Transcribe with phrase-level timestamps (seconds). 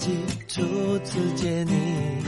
[0.00, 0.10] 起
[0.48, 2.24] 初次见你，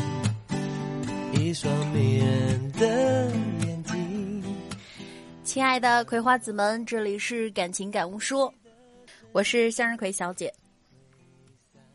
[1.32, 3.30] 一双迷人的
[3.64, 4.44] 眼睛。
[5.42, 8.52] 亲爱的葵花籽们，这里是感情感悟说，
[9.32, 10.52] 我是向日葵小姐。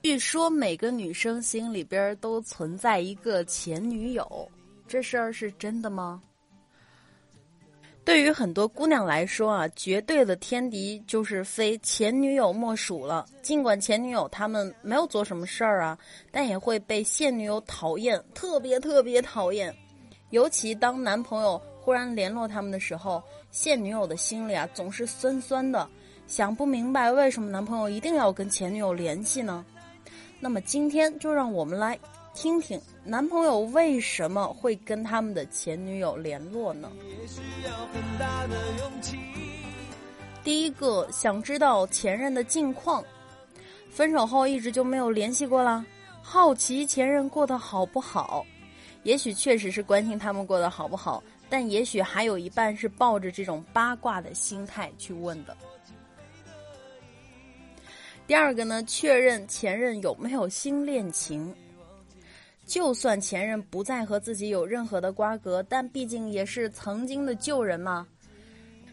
[0.01, 4.51] 据说每个女生心里边都存在一个前女友，
[4.87, 6.19] 这事儿是真的吗？
[8.07, 13.25] 对于很多姑娘来说啊，绝对的天敌就是非前女友莫属了。
[13.41, 15.97] 尽管前女友他们没有做什么事儿啊，
[16.31, 19.75] 但也会被现女友讨厌，特别特别讨厌。
[20.29, 25.85] 尤其当男朋友忽然联络他们的时候，现女友的心里啊总是酸酸的，
[26.27, 29.65] 想不明白为什么男朋友一定要跟前女友联系呢？
[30.39, 31.99] 那么今天就让我们来
[32.33, 36.91] 听听男朋友为什么会跟他们的前女友联络呢？
[40.43, 43.01] 第一个想知道前任的近况，
[43.89, 45.85] 分手后一直就没有联系过啦，
[46.21, 48.45] 好奇前任过得好不好。
[49.03, 55.55] 也许确实是关心他们过得好不好，但也许还有一半是抱着这种八卦的心态去问的。
[58.27, 61.55] 第二个呢，确认前任有没有新恋情。
[62.67, 68.05] 就算前任不再和自己有任何的瓜葛，但毕竟也是曾经的旧人嘛。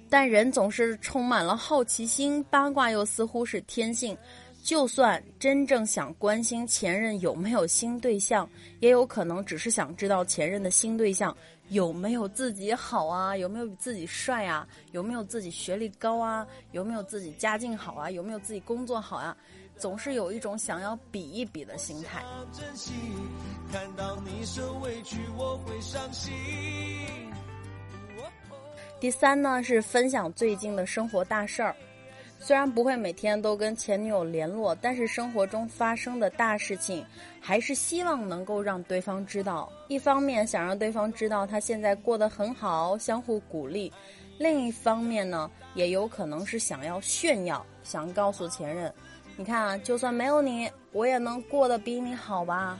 [0.08, 4.16] 但人总是充满了好奇心，八卦又似乎是天性。
[4.62, 8.48] 就算真正想关心前任有没有新对象，
[8.80, 11.36] 也有可能只是想知道前任的新对象
[11.68, 19.36] 有没有自己好啊，有没有比自己帅啊，有没有自己学历高啊，有没有自己家境好啊，有没有自己工作好啊，
[19.76, 22.22] 总是有一种想要比一比的心态。
[29.00, 31.74] 第三呢，是分享最近的生活大事儿。
[32.40, 37.04] 虽然不会每天都跟前女友联络，但是生活中发生的大事情，
[37.40, 39.72] 还是希望能够让对方知道。
[39.88, 43.90] 一方面想让对方知道他现在过得很好，相互鼓励；
[44.38, 48.92] 另一方面呢，也有可能是想要炫耀，想告诉前任
[49.36, 52.78] ：“你看啊，就算没有你，我也能过得比你好吧。”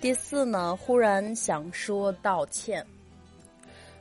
[0.00, 2.84] 第四呢，忽然想说道歉。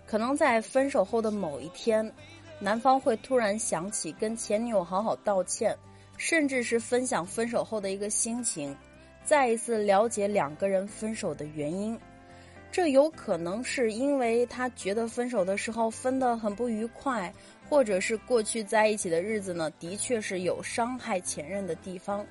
[0.06, 2.10] 可能在分手后的某一天，
[2.58, 5.78] 男方会突然想起跟前女友好好道歉，
[6.18, 8.74] 甚至是分享分手后的一个心情，
[9.26, 12.00] 再一次了解两个人分手的原因。
[12.72, 17.34] 这有可能是因为他觉得分手的时候分得很不愉快，
[17.69, 22.25] 或者是过去在一起的日子呢，的确是有伤害前任的地方，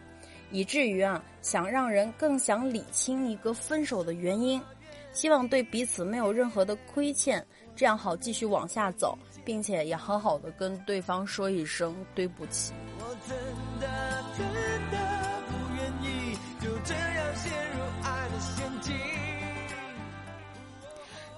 [0.50, 4.60] 以至于啊，想让人更想理清一个分手的原因，
[5.12, 7.46] 希望对彼此没有任何的亏欠。
[7.76, 12.72] 这样好继续往下走，并且也好好的跟对方说一声对不起。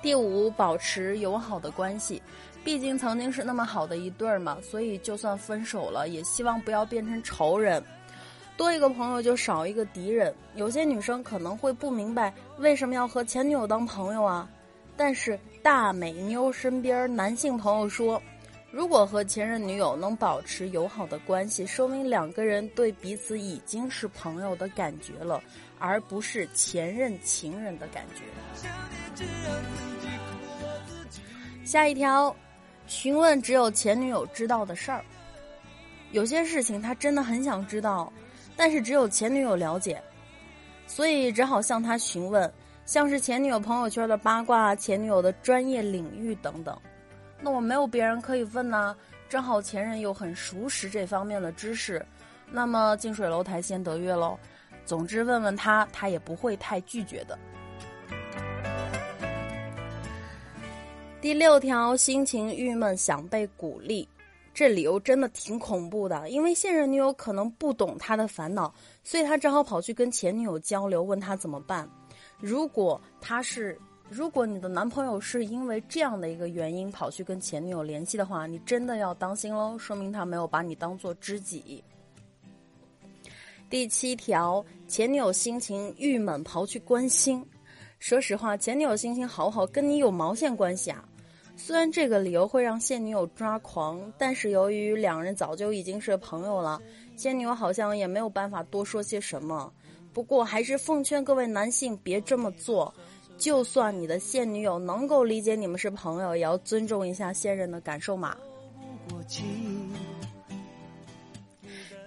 [0.00, 2.22] 第五，保持友好的关系，
[2.62, 7.82] 毕竟曾经是那么好的一对儿嘛，所以就算分手了，也希望不要变成仇人。
[8.56, 10.34] 多一个朋友就少一个敌人。
[10.54, 14.48] 有些女生可能会不明白为什么要和前女友当朋友啊。
[14.96, 18.20] 但是大美妞身边男性朋友说，
[18.70, 25.42] 如果和前任女友能保持友好的关系，说明两个人对彼此已经是朋友的感觉了，
[25.78, 28.22] 而不是前任情人的感觉。
[31.64, 32.36] 下一条，
[32.90, 35.00] 询问只有前女友知道的事儿。
[36.10, 38.12] 有些事情他真的很想知道，
[38.56, 40.02] 但是只有前女友了解，
[40.88, 42.52] 所以只好向他询问。
[42.84, 46.76] 像是前女友朋友圈的八卦、前女友的专业领域等等，
[47.40, 48.96] 那我没有别人可以问呢，
[49.28, 52.04] 正好前任又很熟识这方面的知识，
[52.50, 54.36] 那么近水楼台先得月喽。
[54.84, 57.38] 总之问问他，他也不会太拒绝的。
[61.20, 64.08] 第六条，心情郁闷想被鼓励，
[64.54, 68.72] 这理由真的挺恐怖的，因为现任女友可能不懂他的烦恼，
[69.04, 71.86] 所以他只好跑去跟前女友交流，问他怎么办。
[72.38, 73.78] 如果他是，
[74.08, 81.84] 如果你的男朋友是因为这样的一个原因跑去跟前女友联系的话，你真的要当心喽，说明他没有把你当做知己。
[83.68, 87.44] 第七条，前女友心情郁闷跑去关心，
[87.98, 91.04] 说实话，前女友心情好好跟你有毛线关系啊？
[91.62, 96.80] 虽然这个理由会让现女友抓狂，但是由于两人早就已经是朋友了，
[97.16, 99.70] 现女友好像也没有办法多说些什么。
[100.12, 102.92] 不过，还是奉劝各位男性别这么做。
[103.36, 108.36] 就算你的现女友能够理解你们是朋友，也要尊重一下现任的感受嘛。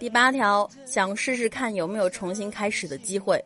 [0.04, 3.42] 第八条，想试试看有没有重新开始的机会。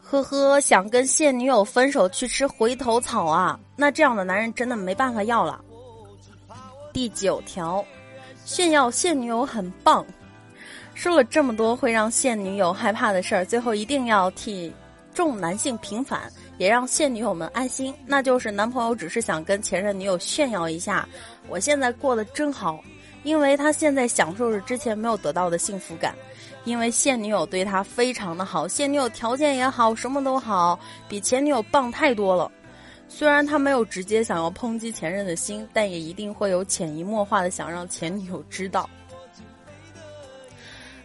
[0.00, 3.60] 呵呵，想跟现女友分手去吃回头草啊？
[3.76, 5.62] 那这样的男人真的没办法要了。
[6.94, 7.84] 第九条，
[8.46, 10.02] 炫耀现女友很棒。
[10.94, 14.72] 说了这么多会让现女友害怕的事儿，最后一定要替
[15.12, 16.22] 众男性平反，
[16.56, 17.94] 也让现女友们安心。
[18.06, 21.06] 那就是男朋友只是想跟前任女友炫耀一下，
[21.50, 22.82] 我现在过得真好，
[23.22, 26.14] 因为他现在享受着之前没有得到的幸福感。
[26.64, 30.78] 因为现女友对他非常的好，现女友条件也好，什么都好，
[31.08, 32.50] 比前女友棒太多了。
[33.08, 38.90] 虽然他没有直接想要抨击前任的心，但也一定会有潜移默化的想让前女友知道。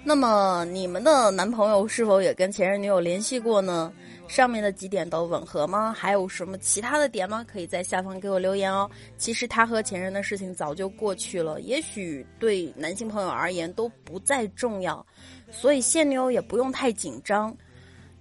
[0.04, 3.90] 那么，你们的男朋友是否也跟前任女友联系过呢？
[4.34, 5.94] 上面的几点都吻合吗？
[5.96, 7.46] 还有什么其他的点吗？
[7.48, 8.90] 可以在下方给我留言哦。
[9.16, 15.06] 其实他和前任的事情早就过去了，也许对男性朋友而言都不再重要。
[15.52, 17.56] 所以现女友也不用太紧张。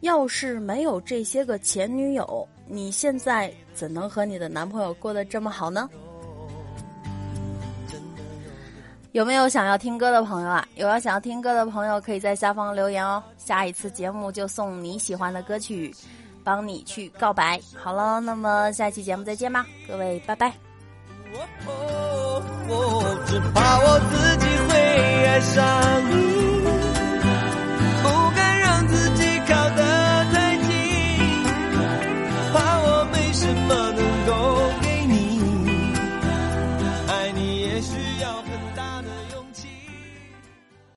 [0.01, 5.89] 要是没有这些个前女友，你现在怎能和你的男朋友过得这么好呢？
[9.13, 10.67] 有没有想要听歌的朋友啊？
[10.75, 13.23] 有要想要听歌的朋友，可以在下方留言哦。
[13.37, 15.95] 下一次节目就送你喜欢的歌曲，
[16.43, 17.61] 帮你去告白。
[17.77, 20.53] 好了，那么下期节目再见吧，各位，拜拜。
[22.69, 26.32] 我只怕我自己会爱上。